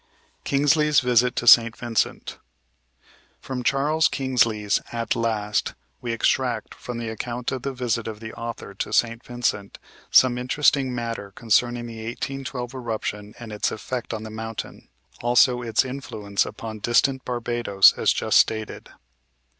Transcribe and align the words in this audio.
KINGSLEY'S 0.45 0.99
VISIT 1.01 1.35
TO 1.35 1.45
SAINT 1.45 1.75
VINCENT 1.77 2.39
From 3.39 3.61
Charles 3.61 4.07
Kingsley's 4.07 4.81
"At 4.91 5.15
Last" 5.15 5.75
we 6.01 6.11
extract, 6.11 6.73
from 6.73 6.97
the 6.97 7.09
account 7.09 7.51
of 7.51 7.61
the 7.61 7.71
visit 7.71 8.07
of 8.07 8.19
the 8.19 8.33
author 8.33 8.73
to 8.73 8.91
St. 8.91 9.23
Vincent, 9.23 9.77
some 10.09 10.39
interesting 10.39 10.95
matter 10.95 11.29
concerning 11.35 11.85
the 11.85 12.03
1812 12.03 12.73
eruption 12.73 13.35
and 13.37 13.51
its 13.53 13.71
effect 13.71 14.11
on 14.11 14.23
the 14.23 14.31
mountain; 14.31 14.89
also 15.21 15.61
its 15.61 15.85
influence 15.85 16.47
upon 16.47 16.79
distant 16.79 17.23
Barbados, 17.23 17.93
as 17.95 18.11
just 18.11 18.39
stated. 18.39 18.89